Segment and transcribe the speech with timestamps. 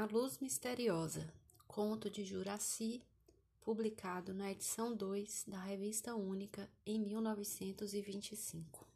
[0.00, 1.30] A Luz Misteriosa,
[1.68, 3.02] conto de Juraci,
[3.60, 8.89] publicado na edição 2 da Revista Única em 1925.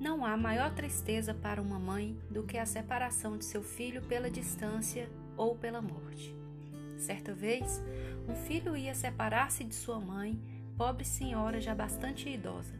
[0.00, 4.30] Não há maior tristeza para uma mãe do que a separação de seu filho pela
[4.30, 6.34] distância ou pela morte.
[6.96, 7.82] Certa vez,
[8.28, 10.40] um filho ia separar-se de sua mãe,
[10.76, 12.74] pobre senhora já bastante idosa.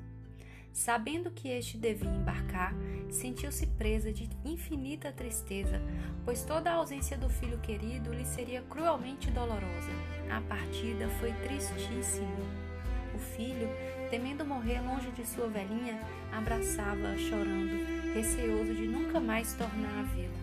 [0.72, 2.72] Sabendo que este devia embarcar,
[3.10, 5.82] sentiu-se presa de infinita tristeza,
[6.24, 9.90] pois toda a ausência do filho querido lhe seria cruelmente dolorosa.
[10.30, 12.67] A partida foi tristíssima.
[13.14, 13.68] O filho
[14.10, 16.00] temendo morrer longe de sua velhinha,
[16.32, 20.38] abraçava-a chorando, receoso de nunca mais tornar a vê-la.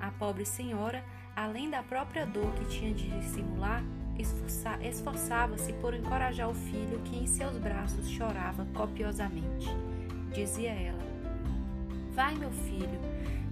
[0.00, 1.02] A pobre senhora,
[1.34, 3.82] além da própria dor que tinha de dissimular,
[4.82, 9.68] esforçava-se por encorajar o filho que em seus braços chorava copiosamente.
[10.32, 11.02] Dizia ela:
[12.12, 13.00] Vai, meu filho,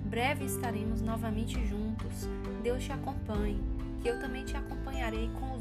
[0.04, 2.28] breve estaremos novamente juntos.
[2.62, 3.60] Deus te acompanhe,
[4.02, 5.51] que eu também te acompanharei com.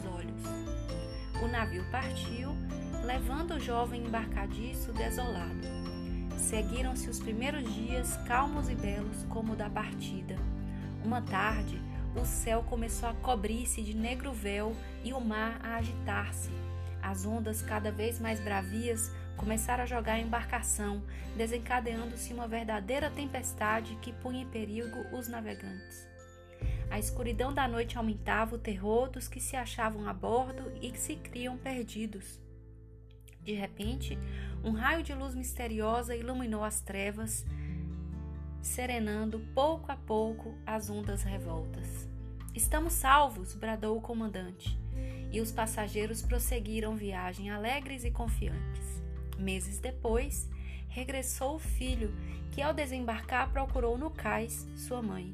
[1.41, 2.55] O navio partiu
[3.03, 5.67] levando o jovem embarcadiço desolado.
[6.37, 10.35] Seguiram-se os primeiros dias calmos e belos como o da partida.
[11.03, 11.81] Uma tarde,
[12.15, 16.51] o céu começou a cobrir-se de negro véu e o mar a agitar-se.
[17.01, 21.01] As ondas, cada vez mais bravias, começaram a jogar a embarcação,
[21.35, 26.10] desencadeando-se uma verdadeira tempestade que punha em perigo os navegantes.
[26.91, 30.99] A escuridão da noite aumentava o terror dos que se achavam a bordo e que
[30.99, 32.37] se criam perdidos.
[33.41, 34.19] De repente,
[34.61, 37.45] um raio de luz misteriosa iluminou as trevas,
[38.61, 42.09] serenando pouco a pouco as ondas revoltas.
[42.53, 43.55] Estamos salvos!
[43.55, 44.77] bradou o comandante,
[45.31, 49.01] e os passageiros prosseguiram viagem alegres e confiantes.
[49.39, 50.49] Meses depois,
[50.89, 52.13] regressou o filho,
[52.51, 55.33] que ao desembarcar procurou no cais sua mãe.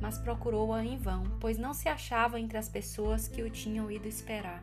[0.00, 4.06] Mas procurou-a em vão, pois não se achava entre as pessoas que o tinham ido
[4.06, 4.62] esperar.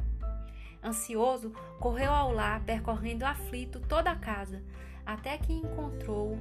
[0.83, 4.61] Ansioso, correu ao lar, percorrendo aflito toda a casa,
[5.05, 6.38] até que encontrou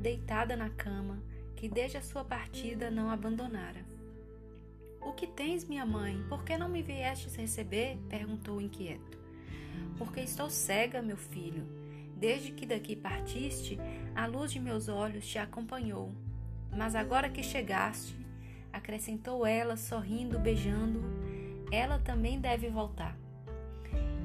[0.00, 1.18] deitada na cama,
[1.54, 3.84] que desde a sua partida não abandonara.
[5.00, 6.20] O que tens, minha mãe?
[6.28, 7.96] Por que não me viestes receber?
[8.08, 9.16] perguntou inquieto.
[9.96, 11.64] Porque estou cega, meu filho.
[12.16, 13.78] Desde que daqui partiste,
[14.14, 16.12] a luz de meus olhos te acompanhou.
[16.76, 18.16] Mas agora que chegaste,
[18.76, 21.02] acrescentou ela, sorrindo, beijando,
[21.72, 23.16] ela também deve voltar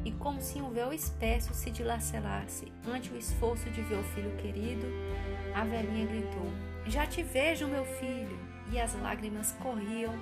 [0.04, 4.36] e como se um véu espesso se dilacerasse ante o esforço de ver o filho
[4.38, 4.86] querido,
[5.54, 6.52] a velhinha gritou:
[6.88, 8.40] Já te vejo, meu filho!
[8.72, 10.14] E as lágrimas corriam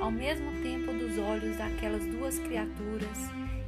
[0.00, 3.18] ao mesmo tempo dos olhos daquelas duas criaturas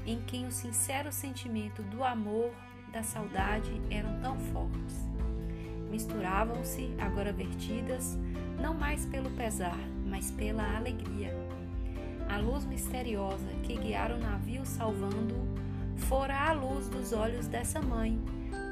[0.07, 2.51] em quem o sincero sentimento do amor,
[2.93, 5.07] da saudade eram tão fortes.
[5.91, 8.17] Misturavam-se, agora vertidas,
[8.61, 11.35] não mais pelo pesar, mas pela alegria.
[12.29, 18.19] A luz misteriosa que guiara o navio salvando-o fora a luz dos olhos dessa mãe,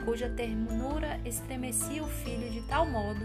[0.05, 3.21] cuja ternura estremecia o filho de tal modo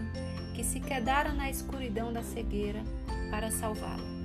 [0.54, 2.82] que se quedara na escuridão da cegueira
[3.30, 4.22] para salvá-lo.